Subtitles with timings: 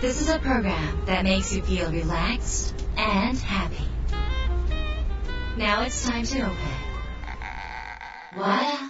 [0.00, 3.84] This is a program that makes you feel relaxed and happy.
[5.58, 6.56] Now it's time to open.
[8.34, 8.89] Wada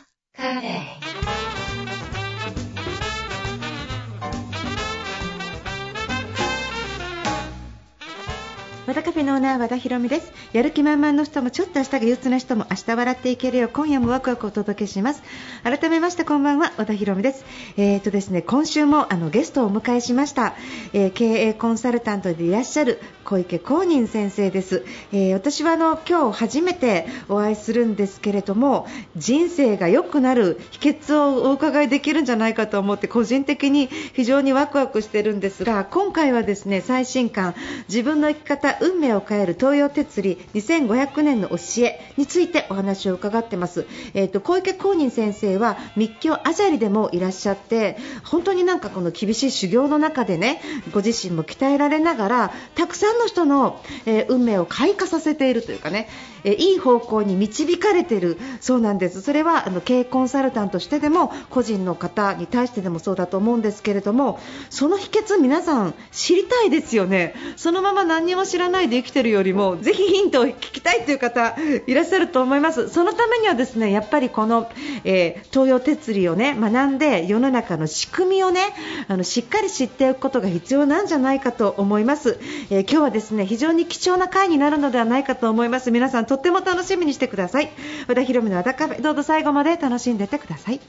[9.21, 10.33] フェのオーナー和田博美です。
[10.55, 15.23] やる気満々の人もちょっと明日が憂鬱な人も明日笑っていけるよう今夜もワクワクお届けします。
[15.63, 17.45] 改めましてこんばんは和田博美です。
[17.77, 20.55] えーとですね今週もあのゲストをお迎えしました、
[20.95, 28.87] えー経営コンサルタントでいらっしゃる小池公認先生です、えー私はあの今日初めてお会いするんですけれども
[29.19, 37.55] 人生が良くなる秘訣をお伺いできるんじゃないかと思って個人的に非常にワクワクしてるんですが今回はですね最新刊
[37.87, 50.61] 自分の生き方運命を変える東洋哲理2500年の教えについてお話を伺ってます、えー、と小池公認先生は密教アジャリでもいらっしゃって本当になんかこの厳しい修行の中でね
[50.93, 56.09] ご自身も鍛えられながらたくさんの人の、えー運命を開花させているというかね、
[56.45, 59.23] えーいい方向に導かれているそうなんです。
[59.23, 64.39] それはあの経営コンサルタントとしてでも個人の方に対してでもそうだと思うんですけれども
[64.71, 67.35] その秘訣皆さん知りたいですよね。
[67.57, 71.57] そのまま何も知らないで生きてるよりもぜひヒントを聞きたいという方
[71.87, 72.89] いらっしゃると思います。
[72.89, 74.71] そのためにはですねやっぱりこの、
[75.05, 78.61] えー東洋哲理をね学んで世の中の仕組みをね
[79.09, 82.39] あのしっかり知っておくことが必要なんじゃないかと思います、
[82.71, 85.91] えー今日はですね非常に貴重な回になるのではないかと思います。
[85.91, 87.71] 皆さんとっても楽しみにしてください。
[88.09, 90.81] 和田博美の和田カフェどうぞ最後まで楽しんでてください。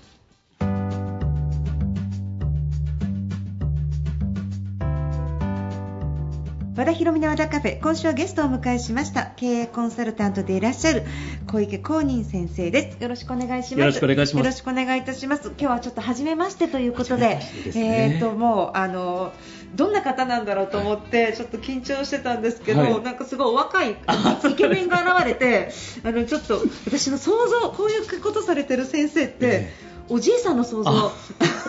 [6.81, 11.03] 和田博美の和田カフェ今週はゲストをお迎えしました経営コンサルタントでいらっしゃる
[11.45, 12.97] 小池公認先生です。
[12.99, 13.79] よろしくお願いします。
[13.81, 14.37] よろしくお願いします。
[14.39, 15.49] よろしくお願いいたします。
[15.49, 17.41] 今日はちょっと初めましてということでね。
[17.75, 19.31] えーともうあの
[19.75, 23.02] どんな方なんだろうと思ってちょっと緊張してたんですけど、はい。
[23.03, 25.70] なんかすごいお若いイケメンが現れて
[26.03, 29.73] あのちょっと私の想像こういうことされてる先生って、え
[30.09, 31.11] おじいさんの想像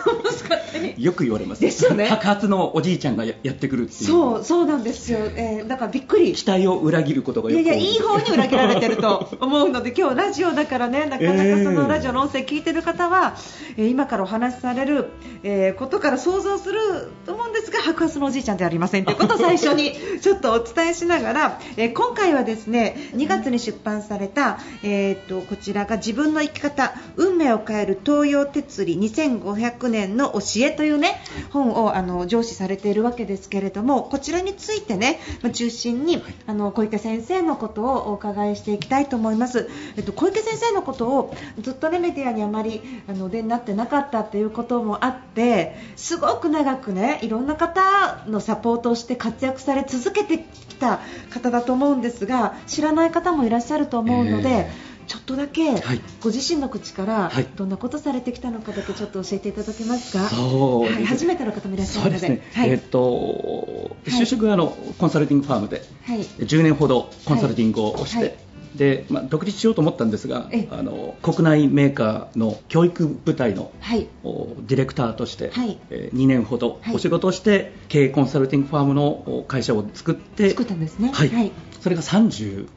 [0.05, 1.61] あ勝手によく言われます。
[1.61, 2.07] ですよね。
[2.07, 4.09] 白髪のおじいちゃんがややってくるっていう。
[4.09, 6.33] そうそうなんですよ、えーだからびっくり。
[6.33, 7.53] 期待を裏切ることがい。
[7.53, 13.35] やいや、いい方に裏切られてると思うので、 今日ラジオだからね、なかなかそのラジオの音声聞いてる方は、
[13.77, 15.05] えー今からお話しされる、
[15.43, 16.79] えーことから想像する
[17.25, 31.21] と思うんですが、白髪のおじいちゃんではありませんということを最初に ちょっとお伝えしながら、えー今回はですね、2月に出版された、えーとこちらが自分の生き方、運命を変える東洋哲理2500年の教えというね、
[31.51, 35.19] 本をあの上司されているわけですけれども、こちらについてね、
[35.53, 39.69] 中心に、あの小池先生のことをお伺いしていきたいと思います。
[39.95, 50.99] えっと小池先生のことをずっとねメディアにあまりあのお出になってなかったっていうこともあって、すごく長くねいろんな方のサポートをして活躍され続けてきた
[51.29, 54.49] 方だと思うんですが、知らない方もいらっしゃると思うので。
[54.49, 60.29] えちょっとだけはいご自身の口からはいどんなことされてきたのかだけちょっと教えていただけますか？
[60.29, 62.19] そうはい、初めての方もいらっしゃるので。
[62.19, 62.69] そうですね、はい。
[62.69, 66.19] えっと就職はあのコンサルティングファームではい。
[66.19, 68.35] 10年ほどコンサルティングをして、はい
[68.75, 74.07] でまあ、独立しようと思ったんですがええあの国内メーカーの教育部隊のはい。
[74.23, 81.11] おディレクターとして、はいえ2年ほどはいお仕事をして、経営コンサルティングファームのお会社を作って作ったんですね。
[81.13, 81.51] はいはい。
[81.81, 82.67] それが32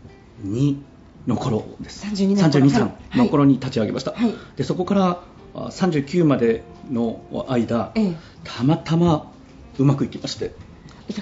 [1.27, 2.07] の頃です。
[2.07, 2.67] 32年頃。
[2.67, 3.19] 32歳はい。
[3.19, 4.35] の頃に立ち上げました、はい。
[4.57, 5.23] でそこから
[5.55, 8.17] あ39までの間、ええ。
[8.45, 9.33] たまたま
[9.79, 10.53] うまくいきまして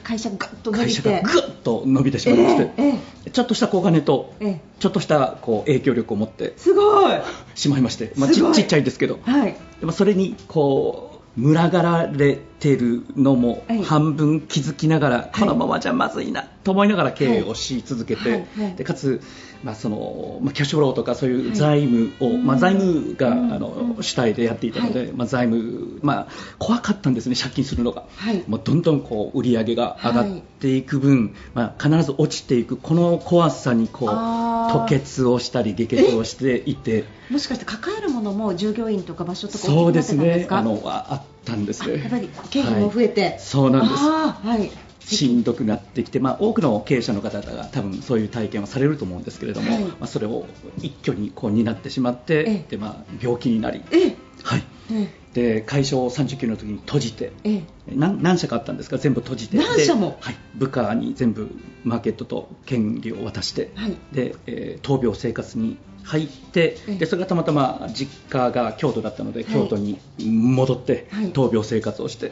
[0.02, 1.02] 会社がガッと伸びて。
[1.02, 2.88] 会社がぐっと伸びてしまいまして、え
[3.26, 4.60] えちょっとした小金と、ええ。
[4.78, 7.20] ちょっとしたこう影響力を持ってすごい。
[7.54, 9.56] しまいまして、まあ、ちっちゃいですけど、はい。
[9.80, 13.84] でもそれにこう群がられてるのもはい。
[13.84, 15.30] 半分気づきながら、い。
[15.38, 18.46] このままじゃまずいなと思いながら経営をし続けて、はい。
[18.58, 18.74] はい。
[18.74, 19.20] でかつ、
[19.62, 23.52] まあそのまあ、キャッシュフローとかそういうはい財務を、うんまあ、財務が、うん。
[23.52, 26.28] あのうん主体でやっていたので、はまあ、財務、まあ、
[26.58, 28.04] 怖かったんですね、借金するのが。
[28.16, 28.42] はい。
[28.48, 30.82] もうどんどんこう売り上げが上がってい。
[30.82, 44.02] く分、まあ、必ず落ちていくこの怖さにこう吐血をしたり下血をしていてもしかして抱えるものも従業員とか場所とかそうですねあのあたんですやっぱり経費も増えて、そうなんです。
[44.02, 44.70] はい。
[45.06, 49.84] しんどくなってきて、まあ、多くの経営者の方々が多分そういう体験をされると思うんですけれども、はい。
[49.84, 50.46] まあ、それを
[50.78, 52.66] 一挙にこう担ってしまって、ええ。
[52.70, 57.64] でまあ、病気になり、えはい、えで会社を39の時に閉じてええ。
[57.94, 59.58] 何何社かあったんですが全部閉じて。
[59.58, 60.10] 何社も。
[60.10, 61.50] ではい、部下に全部
[61.84, 63.96] マーケットと権利を渡して、はい。
[64.12, 69.52] でえー闘病生活に入って、ええでそれがたまたま実家が京都だったので、はい。
[69.52, 71.32] 京都に戻ってはい。
[71.32, 72.30] 闘病生活をして、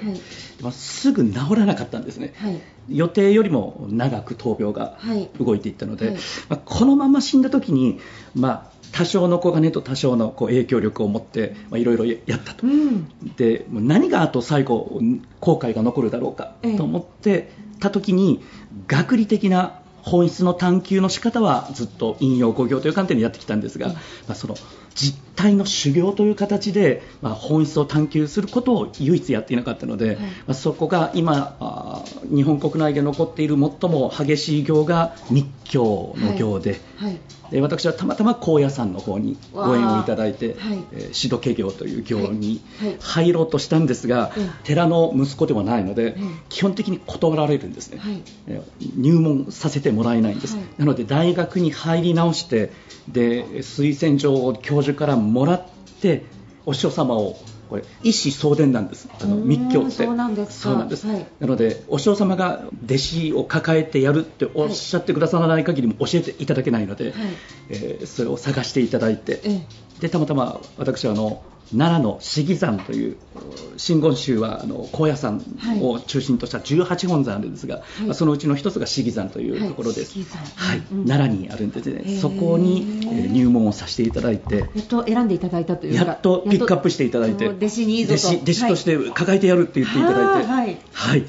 [0.70, 2.60] すぐ治らなかったんですね、はい。
[2.88, 5.28] 予定よりも長く闘病がはい。
[5.40, 6.16] 動いていったので、
[6.66, 7.98] このまま死んだ時に、
[8.34, 12.66] まあ、多少の小金と多少のこう影響力を持ってまあいろいろやったと。
[12.66, 13.08] うん。
[13.36, 15.00] でもう何があと最後
[15.40, 18.44] 後悔が残るだろうかええと思ってた時に
[18.86, 24.00] 学理的な本質の探求の仕方はずっと引用語行という観点でやってきたんですが、ええま
[24.32, 24.56] あ、その
[24.94, 30.17] 実体の修行という形で、まあ、本質を探求することを唯一やっていなかったので、はい。
[30.17, 31.56] まあ、そこが今
[32.25, 36.81] 日本国内で残っている最も激しい行が密教の行で。
[36.96, 37.19] はい。
[37.52, 40.82] で私はたまたま高野山の方にご縁をいただいて、えー
[41.12, 42.62] 指導家業という行に
[42.99, 48.23] 入ろうとしたんですが、ええ寺の息子ではないので、ええ基本的に断られるんですね、はい。
[48.46, 50.64] えー入門させてもらえないんです、はい。
[50.79, 52.73] なので大学に入り直して
[53.08, 55.62] で推薦状を教授からもらっ
[56.00, 56.24] て
[56.66, 57.36] お師匠様を
[57.72, 59.08] これ一子相伝なんです。
[59.19, 59.90] あの密教って。
[59.92, 60.62] そうなんです。
[60.62, 61.06] かそうなんです。
[61.06, 61.26] はい。
[61.40, 67.14] なのでお師匠様が弟子を抱えてやるっておっしゃってくださらない限りも教えていただけないので、はい。
[67.70, 69.66] えーそれを探していただいて、え
[70.02, 73.16] でたまたま私はあの奈良の四季山という
[73.76, 75.40] 真言宗はあの高野山
[75.81, 78.02] を中心とした18本山あるんですが、い。
[78.02, 80.82] まあそのうちの一つが四季山というところです、はいはい。
[80.93, 81.06] うん。
[81.06, 82.20] 奈良にあるんですへねー。
[82.20, 88.28] そこに、えー入門をさせていただいてやっと選んでいただいたというかやっとピックアップしていただいて弟子にいいぞと。
[88.28, 90.78] 弟子弟子として抱えてやるって言っていただいて、はい。
[90.93, 91.25] はい。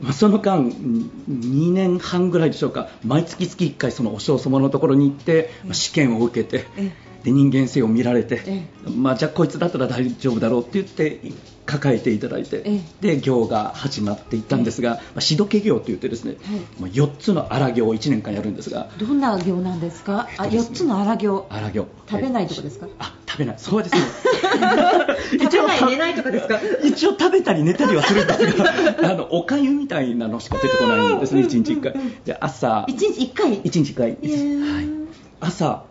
[0.00, 6.92] まあその間、2年半ぐらいでしょうか、毎月月1回、そのお嬢様のところに行って、まあ試験を受けてえ、
[7.26, 11.20] で人間性を見られてえ、まあ、じゃあ、こいつだったら大丈夫だろうって言って、
[11.66, 16.60] 抱えていただいてえ、で行が始まっていったんですが、まあ、しどけ行といって、ですね、はい。
[16.80, 20.28] まあ4つの荒行を1年間やるんですが、どんな行なんですか？
[20.38, 20.68] あえっとですね。
[20.68, 21.46] 四つの荒行。
[21.50, 21.88] 荒行。
[22.08, 22.86] 食べないとこですか？
[23.00, 24.00] あ食べない、そうですね。
[25.42, 26.60] 食べない寝ないとかですか？
[26.86, 28.72] 一応食べたり寝たりはするんですが、
[29.10, 31.94] あのおかゆみたいなのしか出てこないんですね、1日1回。
[32.24, 32.84] で朝。
[32.86, 33.54] 一日一回？
[33.64, 34.88] 一日1回はい、
[35.40, 35.82] 朝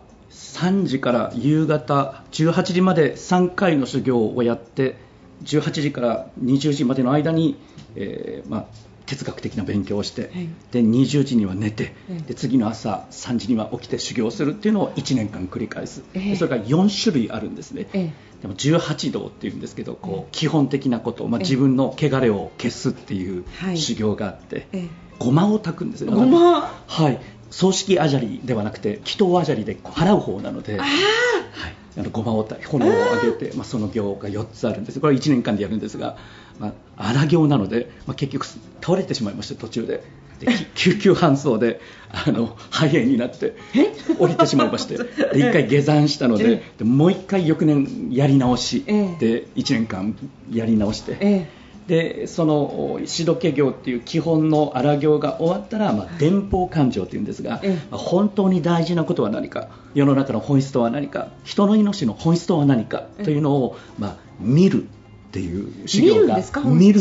[0.56, 4.96] 3時から夕方18時まで3回の修行をやって
[5.44, 7.58] 18時から20時までの間に、
[7.94, 8.66] えーまあ、
[9.04, 10.48] 哲学的な勉強をして、はい。
[10.72, 16.30] で20時には寝て、ええで次の朝3時には起きて修行するっていうのを1年間繰り返す、ええ。
[16.30, 21.44] でそれが4種類あるんですね、えでも18道っていうんですけどこうええ基本的なこと、まあ、ええ。
[21.44, 23.78] 自分の汚れを消すっていうはい。
[23.78, 24.88] 修行があって、え。
[25.18, 26.12] ごまを炊くんですよ。
[26.12, 26.72] ごま？
[26.86, 27.20] はい
[27.50, 30.90] 葬式あじゃりではなくて祈祷あじゃりで払う方なので、はい、
[31.98, 35.00] あのごまを炎を上げて、まあ、その行が4つあるんです。
[35.00, 36.16] これは1年間でやるんですが、
[36.58, 38.46] まあ、荒行なので、まあ、結局
[38.80, 40.02] 倒れてしまいまして途中で。
[40.38, 43.56] でき救急搬送であの肺炎になって
[44.18, 44.98] 降りてしまいまして。
[44.98, 49.16] で1回下山したのででもう1回翌年やり直し、ええ。
[49.18, 50.14] で1年間
[50.52, 51.48] やり直して。
[51.88, 57.74] えでそのしどけ行っていう基本の荒行が終わったら、まあ、伝法感情というんですが、ええ。
[57.90, 64.86] まあ本当に大事なことは何か世の中の本質とは何か人の命の本質とは何かというのを、まあ、見るっ
[65.38, 66.92] ていう修行が見るんですか本見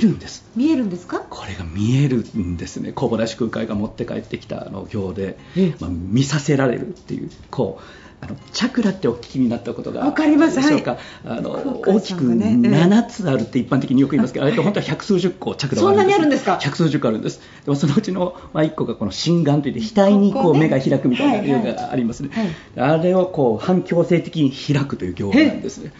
[0.00, 0.44] るんです。
[0.56, 1.20] 見えるんですか？
[1.20, 2.92] これが見えるんですね。
[2.92, 7.82] 小林空海が持って帰ってきたあの行でええ、まあ、見させられるっていうこう
[8.20, 10.56] あのチャクラってお聞きになったことがわかります。
[10.56, 12.84] でしょうか、あの大空きく海さんがねええ。
[12.84, 16.58] 7つあるって一般的によく言いますけど、あれって本当は百数十個チャクラがそんなにあるんですか？
[16.58, 17.40] 百数十個あるんです。
[17.64, 22.90] でもそのうちの、まあ、1個がこの心眼といって額にこう目が開くみたいなはいはい行がありますね、はい。
[22.92, 25.92] あれをこう反強制的に開くという行なんですね。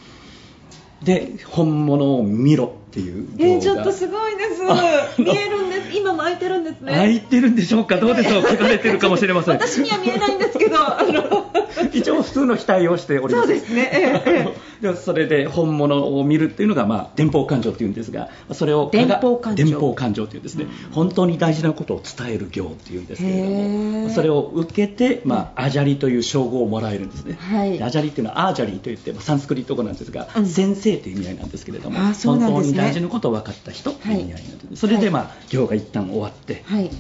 [1.03, 4.63] で本物を見ろっていうえー、ちょっとすごいです。
[4.67, 5.97] あ見えるんです。
[5.99, 6.93] 今も開いてるんですね。
[6.93, 7.99] 開いてるんでしょうか？
[7.99, 8.43] どうでしょう？
[8.49, 9.55] 書かれてるかもしれません。
[9.55, 10.77] 私には見えないんですけど。
[10.79, 11.47] あ の
[11.93, 13.47] 一応普通の額をしております。
[13.49, 13.91] そうですね。
[13.93, 19.65] えええでそれで本物を見るっていうのが、まあ、伝法感情っていうんですがそれを伝法感情。
[19.65, 20.67] 伝法感情っていうんですね。
[20.93, 24.11] 本当に大事なことを伝える行っていうんですけれどへもー。
[24.11, 27.79] それを受けて、まあ、アジャリという称号をもらえるんですね、はい。
[27.79, 30.47] でアジャリっていうのはアージャリといってまあサンスクリット語なんですが、うん。
[30.47, 32.73] 先生という意味合いなんですけれどもあそうなんですね。
[32.73, 34.17] 本当に大事なことを分かった人とい。
[34.17, 34.43] う意味合い
[34.75, 36.91] それで、まあ、行が一旦終わって、はい。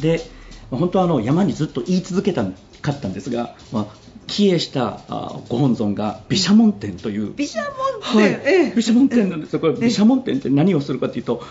[0.00, 0.20] で
[0.70, 2.44] まあ本当はあの山にずっと言い続けた
[2.82, 3.86] かったんですが、まあ、
[4.26, 8.30] 帰依したあご本尊が毘沙門天という、毘沙門はい。
[8.30, 8.70] 天、ええ。
[8.70, 11.42] 毘沙門天なんですよ、これ毘沙門天って何をするかというと、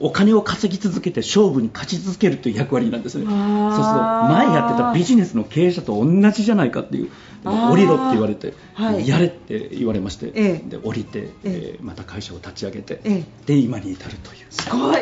[0.00, 7.10] お金を稼ぎ続けて勝負に勝ち続けるという役割なんですね、そうすると前やってたビジネスの経営者と同じじゃないかっていう、
[7.44, 9.06] 降りろって言われて、はい。
[9.08, 10.68] やれって言われまして、ええ。
[10.68, 11.78] で降りて、ええ。
[11.80, 14.46] ーまた会社を立ち上げて、えで今に至るという。
[14.50, 15.00] すごい。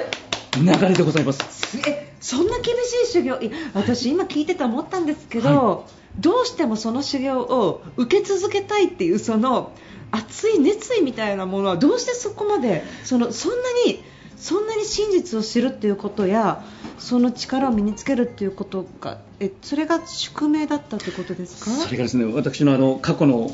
[0.57, 1.79] 流れでございます。
[1.89, 2.15] え。
[2.21, 3.39] そんな厳しい修行
[3.75, 5.85] 私今聞いてて思ったんですけど、は
[6.19, 9.73] どうしてもその修行を受け続けたいっていうその
[10.11, 14.03] 熱い熱意みたいなものはどうしてそこまでそのそんなに
[14.41, 16.63] そんなに真実を知るっていうことや
[16.99, 21.71] その力を身につけるっていうことがえそれが宿命だったってことですか？
[21.71, 23.51] それがですね私のあの過去の、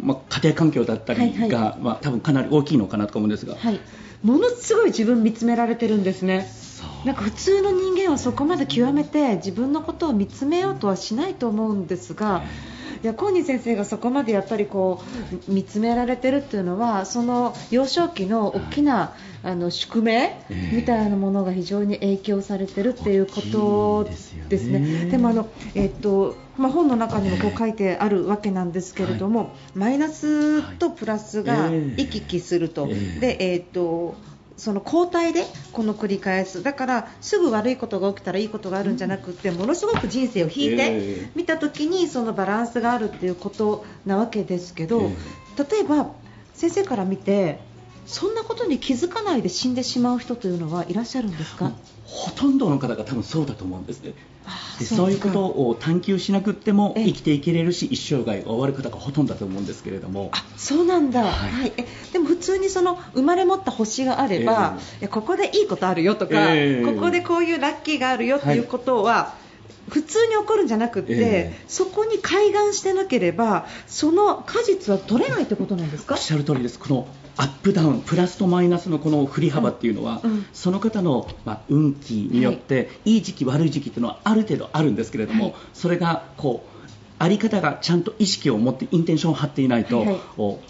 [0.00, 3.80] ま家庭環境だったりが、はいはい、まあ、多分かなり大きいのかなと思うんですが、はい、
[4.22, 6.48] ものすごい自分見つめられてるんですね。
[7.04, 12.71] なんか普通の人間はそこまで極めて自分のことを見つめようとはしないと思うんですが、い
[13.06, 15.02] やコーニー先生がそこまでやっぱりこ
[15.48, 20.36] う見つめられてるっていうのはその幼少期の大きなあの宿命
[20.72, 24.04] みたいなものが非常に影響されてるっていうこと
[24.48, 25.06] ですね。
[25.06, 34.14] でもあのえっとまあ、本の中にもこう書いてあるわけなんですけれども、はい、マイナスとプラスが行き来すると、でえっと
[34.62, 36.62] その交代でこの繰り返す。
[36.62, 45.00] だからすぐ悪いことが起きたらいいことがあるんじゃなくてものすごく人生を引いて見た時にそのバランスがあるっていうことなわけですけど
[45.58, 46.12] 例えば
[46.54, 47.58] 先生から見て
[48.06, 51.72] そんなことに気づかないで死んでしまう人というのはいらっしゃるんですか？
[52.04, 54.12] ほとんどの方が多分そうだと思うんですね。
[54.78, 60.30] でそういうことを探求しなくても生きていけれるし一生涯が終わる方がほとんどだと思うんですけれども。
[60.32, 69.41] あそうなんだ、はい、はい、えでも普通にその生まれ持った星があれば、えー、ここでいいことあるよとか、えー、ここでこういうラッキーがあるよっていうことは、はい
[69.88, 76.14] 普通に起こるんじゃなくて、えー、そこに開眼してなければその果実は取れないってことなんですか？
[76.14, 76.78] おっしゃる通りです。
[76.78, 80.30] このアップダウンプラスとマイナスのこの振り幅っていうのは、うん。
[80.30, 86.72] うん、その方の、まあ、運気によって、はい、いい時期悪い時期っていうのはある程度あるんですけれども、はい、それがこう
[87.18, 90.18] あり方がちゃんと意識を持ってインテンションを張っていないと、はいはい、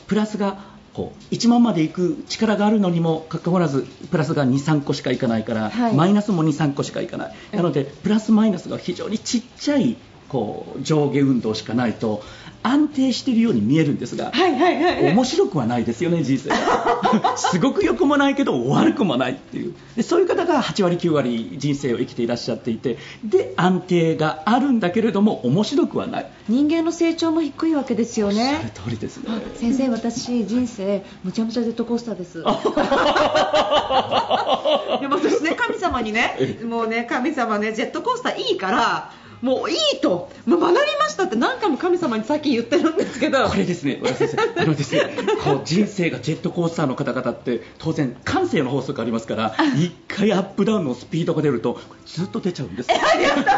[0.07, 7.35] プラスがこう1万までいく力があるのにもかかわらずプラスが2、3個しかいかないから、はい、マイナスも2、3個しかいかない。
[7.53, 9.97] なのでプラスマイナスが非常にちっちゃい
[10.29, 12.23] こう上下運動しかないと
[12.63, 16.51] 安定しているように見えるんですが、はいはいはい、面白くはないですよね、人生
[17.37, 19.75] すごく良くもないけど悪くもないっていう。
[19.97, 26.27] でそういう方が8割、9割人生を生きていらっしゃっていてで安定があるんだけれども面白くはない。
[26.49, 28.55] 人間の成長も低いわけですよね。
[28.55, 29.25] おっしゃる通りですね。
[29.57, 32.43] 先生、私、人生むちゃむちゃジェットコースターです。
[35.01, 39.11] でも私ね神様にねもうね神様ねジェットコースターいいから
[39.43, 43.49] もういいと、もう学びましたって何回も神様にさっき言ってるんですけど。
[43.49, 45.03] これですね、先生あのですね
[45.43, 51.81] こう人生がジェットコースターの方々って当然、感性の法則ありますから 1回アップダウンのスピードが出ると
[52.15, 52.89] ずっと出ちゃうんです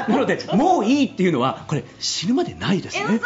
[0.08, 3.20] なので、もういいっていうのはこれ死ぬまでないですね。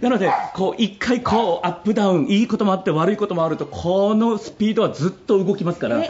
[0.00, 6.02] なのでこう1回こうアップダウンいいこともあって悪いこともあるとこのスピードはずっと動きますから。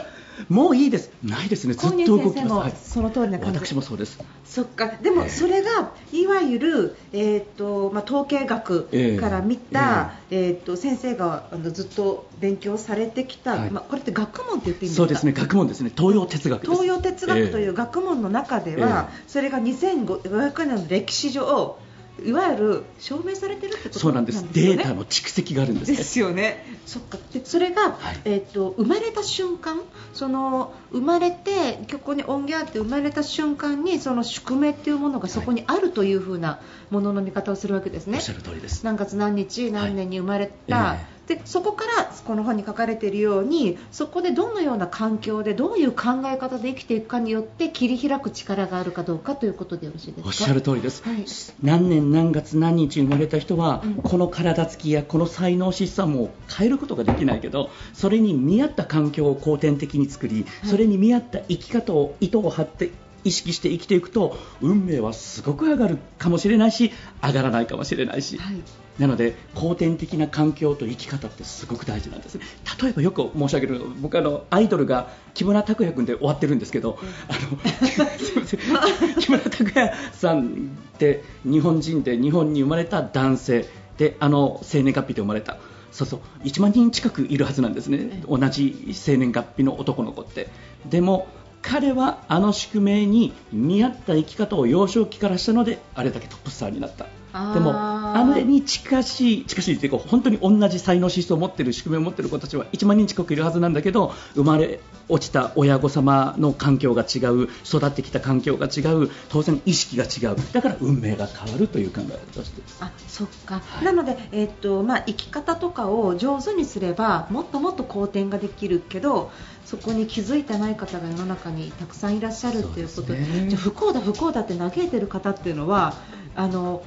[0.49, 2.91] もういいです、ないですね、ずっと動きます。
[2.91, 3.59] その通りな感じ。
[3.59, 4.19] 私もそうです。
[4.43, 8.87] そっか、でもそれが、いわゆる、えっ、ー、と、まあ、統計学
[9.19, 14.95] から見た、えー、えー、と先生があのずっと勉強されてきた、はい、まあ、これって学問って言っていいんですか？
[14.97, 21.77] そうですね、学問ですね、東洋哲学東洋哲学という学問の中では、えー、それが2500年の歴史上。
[22.23, 26.65] いわゆる証明されてるってことそうなんです、ね、データの蓄積があるんです、ね、ですよね。
[26.85, 27.17] そっか。
[27.33, 29.81] でそれが、はい、えっ、ー、と生まれた瞬間、
[30.13, 38.17] その生まれてここに音源あって生まれた瞬間にその宿命っていうものがそこにあるというふうなものの見方をするわけですね。
[38.17, 38.85] おっしゃる通りです。
[38.85, 40.77] 何月何日何年に生まれた。
[40.77, 50.27] はいえーでそこからこの本に書かれているようにそこでどのような環境でどういう考え方で生きていくかによって切り開く力があるかどうかということでよろしいですか？
[50.27, 51.25] おっしゃる通りです、はい、
[51.63, 62.91] 何年何月何日生まれた人は、うん、この体つきやこの才能資産も変えることができないけどそれに見合った環境を後天的に作り、それに見合った生き方を糸を張って
[63.25, 68.55] 意識して生きていくと運命はすごく上がるかもしれないし上がらないかもしれないし、はい、
[68.99, 72.39] なので後天的な環境と生き方ってすごく大事なんです
[72.81, 77.57] 例えばよく申し上げる僕あのアイドルが木村拓哉君で終わってるんですけど、うん、あの
[79.19, 83.65] 木村拓哉さんって日本人で日本に生まれた男性
[83.97, 85.57] であの生年月日で生まれた。
[85.91, 86.19] そうそう。
[86.43, 90.49] 1万人近くいるはずなんですね、同じ生年月日の男の子って。
[90.89, 91.27] でも
[91.67, 97.05] 彼はあの宿命に見合った生き方を幼少期からしたのであれだけトップスターになった。
[97.53, 110.37] でもあれに近しい近しいっていうか本当に同じ才能資質を持っている仕組みを持っている子たちは1万人近くいるはずなんだけど生まれ落ちた親御様の環境が違う育ってきた環境が違う当然意識が違う。
[110.51, 119.31] だから運命が変わるという考えとしてあそっか、はい、なので、えー、っとまあ、生き方とかを上手にすればもっともっと好転ができるけど
[119.65, 125.95] そこに気づいてない方が世の中にたくさんいらっしゃるということで、ね、じゃ不幸だ、不幸だって嘆いてる方っていうのは
[126.35, 126.83] あの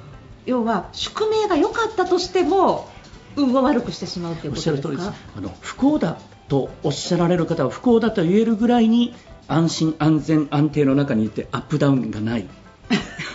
[0.47, 2.89] 要は宿命が良かったとしても
[3.37, 5.15] 運を悪くしてしまうということですか？
[5.37, 9.15] あの不幸だとおっしゃられる方は不幸だと言えるぐらいに
[9.47, 12.49] 安心安全安定の中にいてアップダウンがない。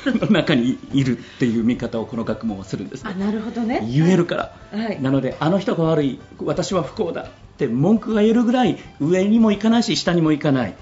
[0.06, 3.88] の 中にいるっていう見方をこの学問はするんです、ね、あなるほどね。
[3.90, 7.26] 言えるから、はい、なのであの人が悪い私は不幸だっ
[7.58, 10.76] て文句が言えるぐらい上にも行かないし下にも行かない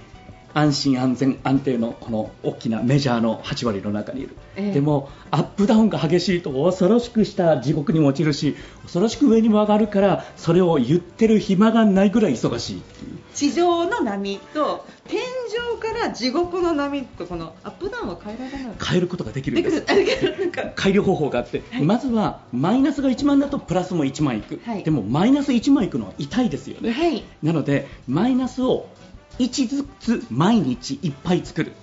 [0.54, 12.82] 安心安全安定のこの大きなメジャーの8割の中にいる、えー、でもアップダウンが激しいと恐ろしくした地獄にも落ちるし恐ろしく上にも上がるからそれを言ってる暇がないぐらい忙しい
[13.34, 18.74] 地上の波と天井から地獄の波とこのアップダウンは変えられない。
[18.84, 19.86] 変えることができるんです。
[20.76, 28.88] 改良方法があって、はい、まずはマイナスが1万だとプラスも1万いく、はい、でもマイナス1万いくのは痛いですよね、はい、なのでマイナスを
[29.40, 31.74] 1ずつ毎日いっぱい作る。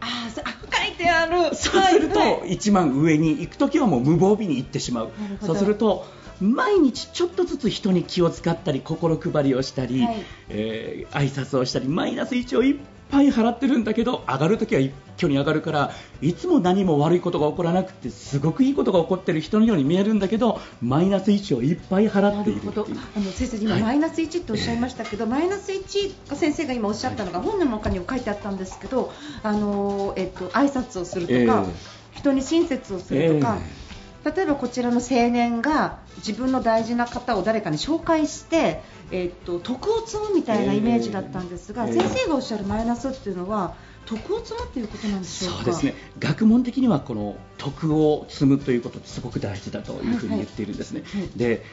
[0.00, 1.54] ああ書いてある。
[1.54, 5.10] そうすると1万上に行くときはもう無防備に行ってしまう。
[5.42, 6.06] そうすると
[6.40, 12.76] 毎日ちょっとずつ人に気を使ったり心配りをしたり、はい、えー、挨拶をしたりマイナス1をいっ
[13.10, 31.72] ぱい払ってるんだけど上がるときは一挙に上がるからいつも何も悪いことが起こらなくてすごくいいことが起こってる人のように見えるんだけどマイナス1をいっぱい払っているあの先生、今、はい、マイナス1っておっしゃいましたけど、マイナス1が先生が今おっしゃったのが、本の中にも書いてあったんですけどあの、えっと挨拶をするとか、えー、
[32.12, 33.58] 人に親切をするとか。
[33.60, 33.85] えー
[34.26, 45.56] 例えばこちらの青年が自分の大事な方を誰かに紹介して、えー、っと徳を積むみたいなイメージだったんですが、えー、先生がおっしゃるマイナスっていうのは徳を積むっていうことなんでしょうか？
[45.58, 45.94] そうですね。
[46.18, 51.22] 学問的にはこの徳を積むということってすごく大事だというふうに言っているんですね、はい。
[51.22, 51.64] はい、で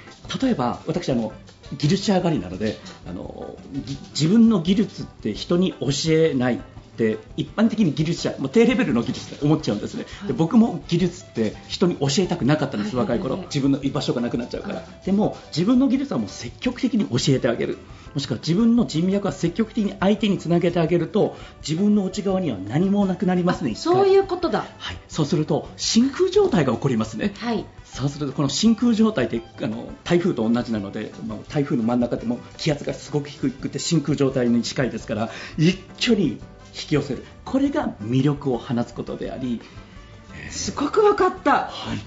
[0.41, 1.31] 例えば私あの
[1.77, 3.55] 技術者上がりなのであの
[4.11, 6.61] 自分の技術って人に教えない
[6.93, 13.37] って一般的に技術者もう低レベルの技術って思っちゃうんですね、はい、で僕も技術って人に教えたくなかったんです、若い頃。
[13.37, 17.77] 自分の居場所がなくなっちゃうから、でも自分の技術はもう積極的に教えてあげる。
[18.13, 21.35] もしくは自分の人脈は積極的に相手につなげてあげると
[21.67, 36.39] 自分の内側には何もなくなりますねそういうことだ、はい、そうすると真空状態が起こりますね、はい、そうするとこの真空状態ってあの台風と同じなので、まあ、台風の真ん中でも気圧がすごく低くて真空状態に近いですから一挙に引
[36.73, 37.23] き寄せる。
[37.45, 39.61] これが魅力を放つことであり、
[40.49, 41.99] すごく分かった、はい、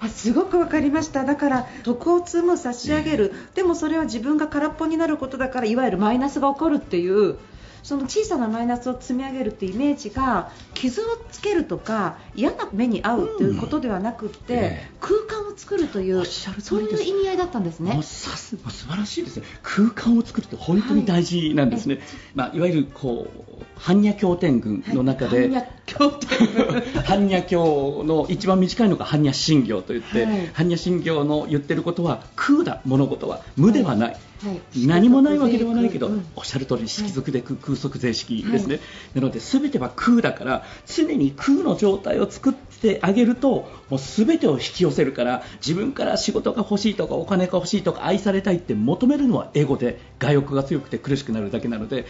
[0.00, 1.24] あすごく分かりました。
[1.24, 7.36] だから徳を積む差し上げる、でもそれは自分が空っぽになることだからいわゆるマイナスが起こるっていう
[7.84, 14.60] その小さなマイナスを積み上げるっていうイメージが傷をつけるとか嫌な目に遭うということではなくて、うん。
[14.60, 17.92] えー、空間を作るというそういう意味合いだったんですね。
[18.02, 19.44] さす素晴らしいですね。
[19.62, 21.96] 空間を作るって本当に大事なんですね。
[21.96, 34.16] はい、まあ、いわゆるこう般若経典群の中で、はい、般若経の一番短いのが般若心経といって、はい、般若心経の言ってることは空だ物事は無ではない。
[34.44, 38.82] はい、何もないわけではないけど、うん、おっしゃる通り色族で空,、空則税式ですね、はい、
[39.14, 52.04] なので全ては空だから常に空の状態を作ってあげるともう全てを引き寄せるから自分から仕事が欲しいとかお金が欲しいとか愛されたいって求めるのはエゴで我欲が強くて苦しくなるだけなので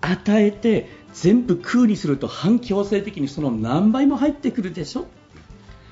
[0.00, 5.06] 与えて全部空にすると反強制的にその何倍も入ってくるでしょ？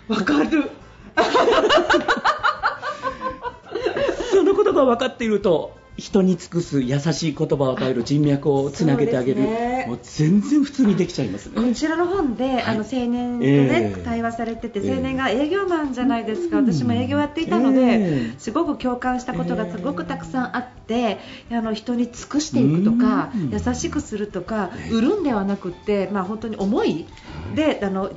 [0.08, 0.70] わかる。
[4.32, 11.68] そのことが分かっていると人に尽くす優しい言葉を与える人脈をつなげてあげる、ね、もう全然普通にできちゃいますね。
[11.68, 21.18] こちらの本で、はい、あの青年とね、えー、対話されてて青年が営業マンじゃないですか、えー、私も営業やっていたので、えー、すごく共感したことがすごくたくさんあって、
[21.52, 27.06] あの人に尽くしていくとか、優しくするとか、売るんではなくて、まあ、本当に思い
[27.54, 28.10] であの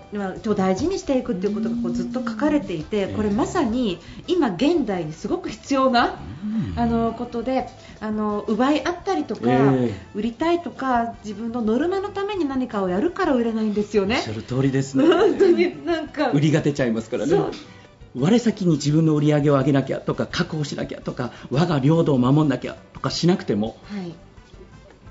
[0.55, 6.17] 大事にしていくっていうことがこうずっと書かれていてこれまさに今現代にすごく必要な
[6.75, 7.66] あのことで
[7.99, 14.17] あの奪い合ったりとか、えー、売りたいとか自分のノルマのために何かをやるから売れないんですよね。
[14.17, 15.07] おっしゃる通りですね。
[15.07, 17.33] 本当になんか売りが出ちゃいますからね。
[18.15, 24.15] 我先に自分の売り上げを上げなきゃとか確保しなきゃとか我が領土を守んなきゃとかしなくても、はい、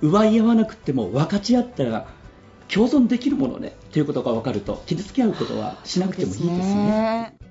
[0.00, 2.08] 奪い合わなくても分かち合ったら
[2.68, 7.45] 共存できるものねということが分かると傷つけ合うことはしなくてもいいですね。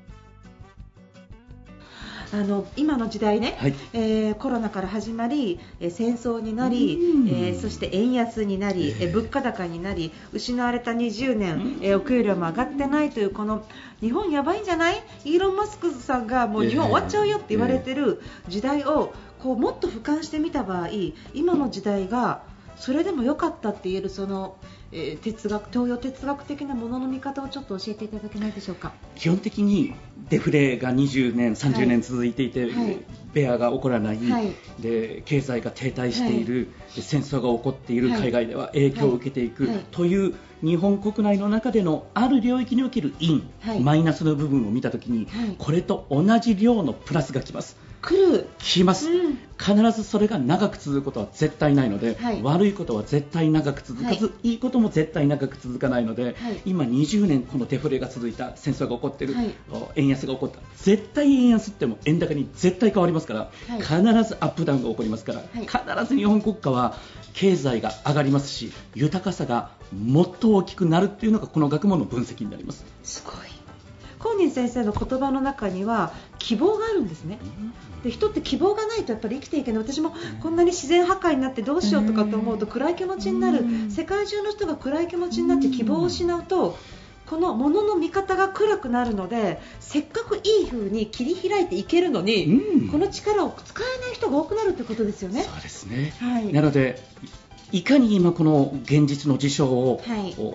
[2.35, 3.73] あの今の時代ね、はい。
[3.93, 11.77] えーコロナから始まり、えー戦争になりうん、えーそして円安になり、え物価高になり失われた20年、うん。
[11.81, 13.63] えーお給料も上がってないというこの
[14.01, 15.01] 日本やばいんじゃない？
[15.23, 20.89] イーロン・マスクさんがもう日本終わっちゃうよって言われてる時代をこうもっと俯瞰してみた場合
[21.33, 22.41] 今の時代が
[22.77, 24.57] それでも良かったって言えるその、
[24.91, 28.93] えー哲学東洋哲学的なものの見方をちょっと教えていただけないでしょうか？
[29.15, 29.93] 基本的に
[30.29, 33.05] デフレが20年、30年続いていて、はい。
[33.33, 34.55] ベアが起こらない、はい。
[34.79, 38.19] で経済が停滞している、で戦争が起こっているはい。
[38.21, 39.75] 海外では影響を受けていく、はい。
[39.75, 39.85] はい。
[39.91, 43.79] という日本国内の中でのある領域における陰、はい。
[43.81, 45.55] マイナスの部分を見たときに、はい。
[45.57, 47.77] これと同じ量のプラスがきます。
[48.05, 49.39] 来るきます、うん。
[49.57, 52.41] 必ずそれが長く続くことは絶対ないので、はい。
[52.43, 54.53] 悪いことは絶対長く続かず、、はい。
[54.53, 56.61] いことも絶対長く続かないので、はい。
[56.65, 59.55] 今20年このデフレが続いた戦争が起こっている、はい。
[59.95, 60.59] 円安が起こった。
[60.77, 63.79] 絶対円安っても円高に絶対変わりますから、はい。
[63.79, 65.45] 必ずアップダウンが起こりますから、い。
[65.61, 66.95] 必ず日本国家は
[67.33, 72.85] 経済が上がりますし豊かさがもっと大きくなるっていうのがこの学問の分析になります。
[73.03, 73.35] すごい。
[74.25, 76.11] コー先生の言葉の中には
[76.45, 77.39] 希望があるんですね。
[78.03, 79.81] で人って希望がないとやっぱり生きていけない。
[79.81, 83.61] 私もこんなに自然破壊になってどうしようとかと思うと暗い気持ちになる。
[83.61, 83.89] うん。
[83.89, 86.77] 世界中の人が暗い気持ちになって希望を失うと
[87.25, 92.89] この物の見方が暗くなるのでせっかくいい風に切り開いていけるのに、うん。
[92.89, 95.41] この力を使えない人が多くなるってことですよね。
[95.41, 96.53] そうですね、はい。
[96.53, 97.01] なので
[97.71, 99.99] いかに今この現実の事象を、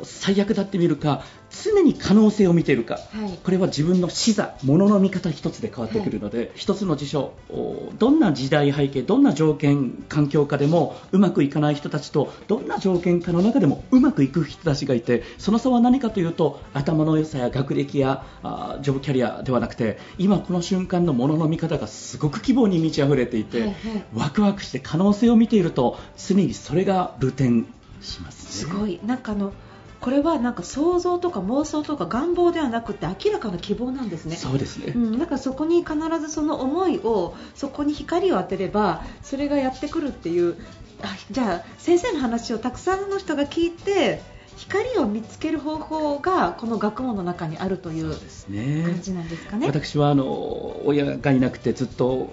[0.05, 3.39] 最悪だって見るか常に可能性を見ているか、はい。
[3.43, 23.77] これは自分の視座物の見方一つで変わってくるので、一つの事象おどんな時代背景どんな条件環境下でもうまくいかない人たちとどんな条件下の中でもうまくいく人たちがいてその差は何かというと頭の良さや学歴やあジョブキャリアではなくて今この瞬間の物の見方がすごく希望に満ち溢れていて、はいはい。
[24.15, 27.65] ワクワクして可能性を見ていると常にそれが流転
[28.01, 28.51] しますね。
[28.51, 29.01] すごい。
[29.05, 29.53] なんかあの
[30.01, 34.37] これはなんか想像とか妄想とか願望ではなくて明らかな希望なんですね。
[34.37, 40.57] そうですね、うん、なんかそこに必ずその思いをそこに光を当てればそれがやってくるっていう
[41.03, 44.23] あじゃあ先生の話をたくさんの人が聞いて
[44.57, 49.67] 光を見つける方法がこの学問の中にあるという感じなんですかね。
[49.67, 52.29] 私はあの親がいなくてずっと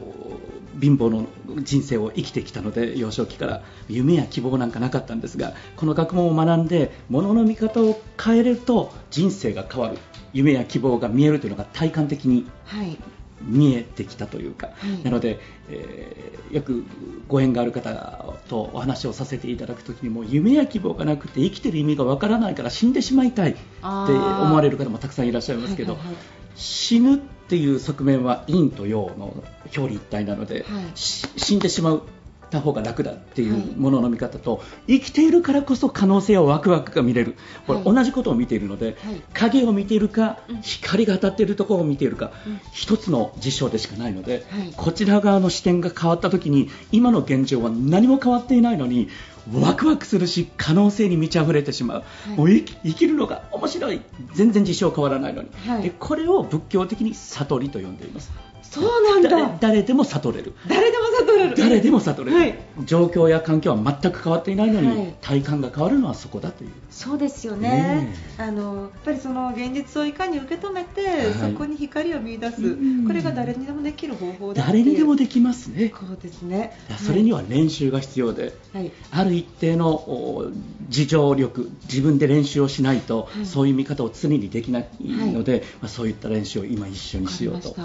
[0.79, 1.25] 貧乏の
[1.61, 9.97] 人生を生きてきたので幼少期から夢や希望なんかなかったんですがこの学問を学んで物の見方を変えると人生が変わる。
[10.33, 12.97] 夢や希望が見えるというのが体感的にはい。
[13.41, 15.03] 見えてきたというか、はい。
[15.03, 16.83] なので、えーよく
[17.27, 26.23] ご縁がある方とお話をさせていただくときにも夢や希望がなくて生きてる意味がわからないから死んでしまいたいって思われる方もたくさんいらっしゃいますけど、はいはいはい。
[26.55, 30.83] 死ぬっていう側面は陰と陽の表裏一体なので、はい。
[30.95, 32.01] し死んでしまっ
[32.49, 33.59] た方が楽だっていはい。
[33.59, 37.35] うものの見方と、生きているからこそ可能性やワクワクが見れる。
[37.65, 37.95] これはい。
[37.95, 39.21] 同じことを見ているので、はい。
[39.33, 40.61] 影を見ているか、うん。
[40.61, 42.59] 光が当たっているところを見ているか、うん。
[42.71, 44.73] 一つの事象でしかないので、はい。
[44.75, 49.09] こちら側の視点が変わった時に今の現状は何も変わっていないのに
[49.53, 52.37] ワクワクするし可能性に満ち溢れてしまう、はい。
[52.37, 54.01] もう生きるのが面白い。
[54.33, 55.83] 全然事象変わらないのに、はい。
[55.83, 58.31] でこれを仏教的に悟りと呼んでいます
[58.61, 59.29] そうなんだ。
[59.29, 60.53] 誰誰でも悟れる。
[60.67, 61.55] 誰でも悟れる。
[61.55, 62.55] 誰でも悟れる、はい。
[62.85, 65.15] 状況や環境は全く変わっていないのに、はい。
[65.21, 66.71] 体感が変わるのはそこだという。
[66.89, 67.69] そうですよね。
[67.69, 71.51] ねあのやっぱりその現実をいかに受け止めて、はい。
[71.51, 75.93] そこに光を見出す、うんこれが誰にでもできる方法だ誰にでもできますね。
[75.97, 76.77] そうですね。
[76.97, 78.91] それには練習が必要で、はい。
[79.11, 80.51] ある一定のお
[80.89, 83.45] 自助力自分で練習をしないと、はい。
[83.45, 87.75] そういう見方を常にできないので、まあ、そういった練習を今一緒にしようと。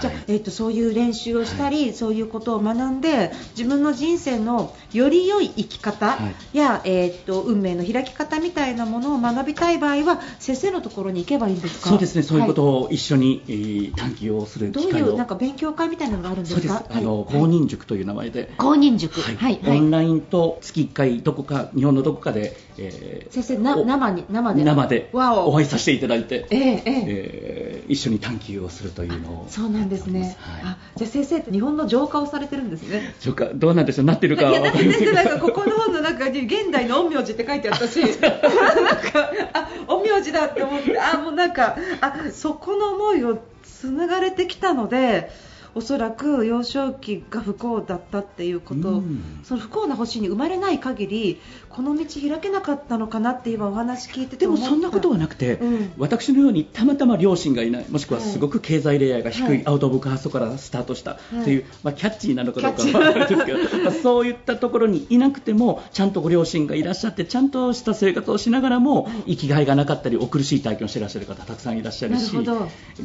[0.00, 6.56] じゃあ、えっとそういう練習をしたり、そういうことを学んで自分の人生のより良い生き方はい。
[6.56, 11.90] や、えっと運命の開き方みたいなものを学びたい場合は先生のところに行けばいいんですか？
[11.90, 12.22] そうですね。
[12.22, 16.74] そういうことはを一緒に、えー探求をするどういうなんか勉強会みたいなのがあるんでそうです。
[16.74, 17.38] すかあの、はい。
[17.40, 19.20] 公認塾という名前で、公認塾。
[19.20, 19.36] はい。
[19.36, 19.60] はい。
[19.66, 24.64] オンラインと月1回どこか日本のどこかで、えー先生なお生に生で。
[24.64, 25.10] 生で。
[25.12, 25.50] わお。
[25.50, 26.82] お会いさせていただいて、ええええ。
[26.86, 29.46] えー一緒に探求をするというのを。
[29.48, 30.62] そうなんですね、はい。
[30.62, 33.14] あじゃあ先生って日本の浄化をされてるんですね。
[33.18, 37.98] そうかどうなんでしょうなってるか いやだって先なんかここの本の中に現代の陰陽師って書いてあったし。
[38.00, 45.30] なんかあ陰陽師だって思ってあもうなんかあそこの思いを紡がれてきたので
[45.74, 49.02] おそらく幼少期が不幸だったっていうこと、
[49.44, 72.32] その不幸な星に生まれない限りこの道開けなかったのかなって今お話聞いててでもそんなことはなくて、うん、私のようにたまたま両親がいないもしくはすごく経済レイヤーが低い、はい、アウト・オブ・カーストからスタートしたっていう、はい、まあ、キャッチーなのかどうかは分からないですけど、まあ、そういったところにいなくてもちゃんとご両親がいらっしゃってちゃんとした生活をしながらも生きがいがなかったりお苦しい体験をしていらっしゃる方たくさんいらっしゃるし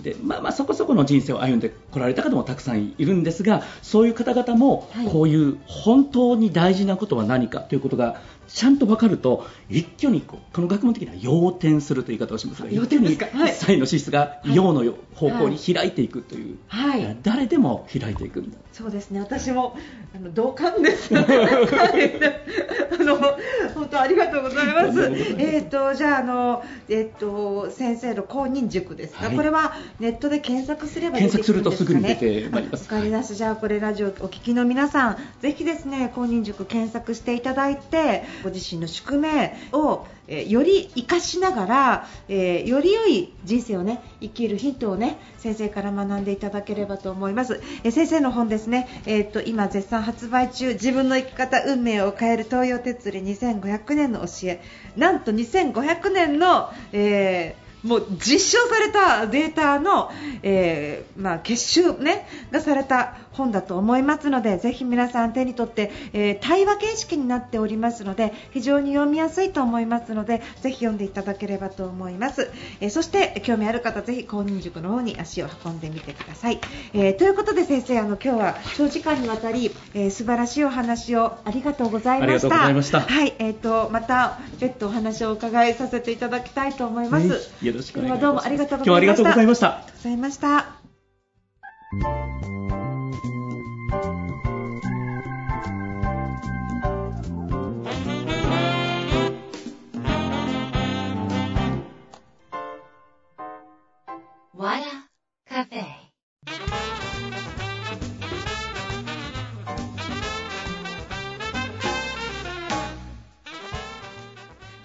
[0.02, 13.20] で、まあ、まあそこそこの人生を歩んでこられた方もたくさんいるんですがそういう方々もこういう本当に大事なことは何かということがちゃんと分かると一挙にここの学問的には要点するという言い方をしますが一挙に一
[13.52, 18.58] 切の資質が陽の方向に開いていくという、はい、誰でも開いていくんだ。
[18.74, 19.22] そうですね。
[19.22, 19.78] 私も
[20.14, 21.16] あの同感です。
[21.18, 21.22] あ
[23.04, 23.18] の
[23.74, 25.02] 本当ありがとうございます。
[25.38, 32.92] えっ、とじゃああのえっ、ー、と先生の公認塾ですか、はい、これはネットで検索すれば検索するとすぐに出てまいります。
[32.94, 50.74] わかりますじゃあこれラジオお聞きの皆さんぜひですね公認塾検索していただいてご自身の宿命をえー、より生かしながら、えー、より良い人生をね生きるヒントをね先生から学んでいただければと思います、えー、先生の本ですね、えー、っと今絶賛発売中。
[50.74, 54.62] 自分の生き方運命を変える東洋哲理2500年の教え。
[54.96, 76.60] なんと2500年の、えーもう実証されたデータの、えー、まあ、結集、ね、がされた本だと思いますのでぜひ皆さん手に取って、えー、対話形式になっておりますので非常に読みやすいと思いますのでぜひ読んでいただければと思います、えー、そして興味ある方ぜひ公認塾の方に足を運んでみてください、
[76.94, 83.02] えということで先生あの今日は長時間にわたり、えー、素晴らしいお話をありがとうございました。
[83.02, 88.22] はい、えーと、また別途お話をお伺いさせていただきたいと思います、よろしくお願いします。
[88.22, 88.86] どうもありがとうございました。
[88.86, 89.68] 今日はありがとうございました。
[89.68, 92.65] ありがとうございました
[93.88, 94.02] 和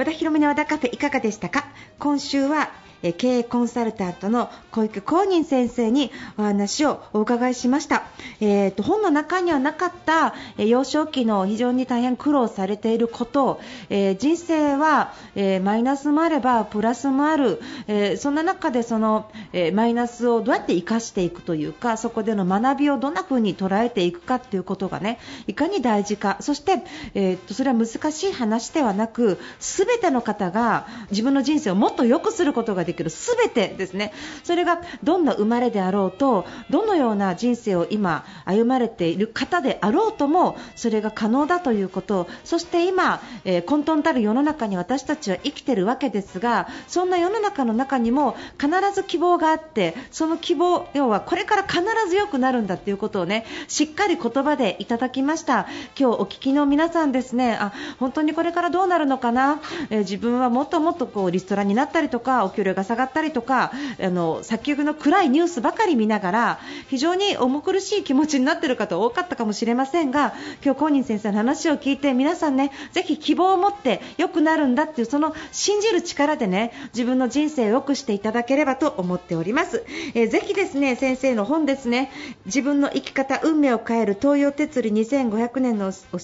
[0.05, 1.65] 田広美の和田カフェいかがでしたか
[1.99, 2.71] 今週は
[3.03, 8.05] え経営コンサルタントの小池公認先生にお話をお伺いしました、
[8.41, 26.37] えーと、本の中にはなかった、え幼少期の非常に大変苦労されていることを、えー、人生は、えー、マイナスもあればプラスもある、えー、そんな中でその、えマイナスをどうやって生かしていくというかそこでの学びをどんな風に捉えていくかということがねいかに大事か。
[26.41, 26.83] そして、
[27.15, 34.13] えーと、それは難しい話ではなく全ての方が自分の人生をもっと良くすることができる全てですね。
[34.43, 42.29] それがどんな生まれであろうとどのような人生を今歩まれている方であろうともそれが可能だということ。
[42.45, 55.67] そして今、えー、混沌たる世の中に私たちは生きているわけですがそんな世の中の中にも必ず希望があってその希望要はこれから必ず良くなるんだということをねしっかり言葉でいただきました。
[55.99, 57.55] 今日お聞きの皆さんですね。
[57.55, 82.11] あ本当にこれからどうなるのかな、えー、自分はもっともっとこうリストラになったりとかお給料が下がったりとかあの先行きの暗いニュースばかり見ながら非常に重苦しい気持ちになっている方多かったかもしれませんが今日、公認先生の話を聞いて皆さんねぜひ希望を持って良くなるんだっていうその信じる力でね自分の人生を良くしていただければと思っております、えー、ぜひですね先生の本ですね
[82.47, 86.19] 自分の生き方運命を変える東洋哲理2500年の教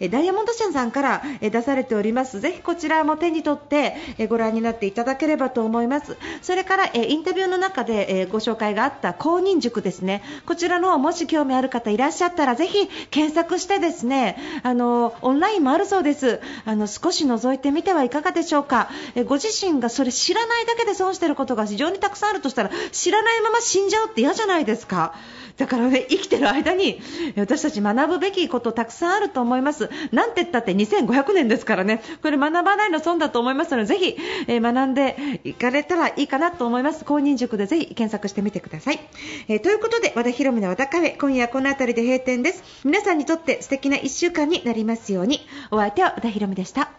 [0.00, 2.40] えダイヤモンド社さんから出されております。
[2.40, 3.96] ぜひこちらも手に取って
[4.28, 5.87] ご覧になっていただければと思います。
[5.88, 6.16] ます。
[6.42, 10.22] それから、えインタビューの中で、えご紹介があった公認塾ですね。
[10.46, 16.40] こちらのもし興味ある方いらっしゃったらぜひ検索してですねあのオンラインもあるそうです。
[16.64, 25.14] あの少し覗いてみてはいかがでしょうか、えご自身がそれ知らないだけで損してることが非常にたくさんあるとしたら知らないまま死んじゃうって嫌じゃないですか。
[25.58, 27.00] だからね生きてる間に
[27.36, 29.90] 私たち学ぶべきことたくさんあると思います。
[30.12, 32.00] なんて言ったって2500年ですからね。
[32.22, 37.04] これ学ばないの損だと思いますのでぜひ、え学んでいかれたらいいかなと思います。
[37.04, 39.00] 公認塾でぜひ検索してみてください、
[39.48, 42.62] えー、ということで和田博美の和田カフェ今夜この辺りで閉店です。
[42.84, 45.40] 皆さんにとって素敵な1週間になりますように。
[45.70, 46.90] お相手は和田博美でした。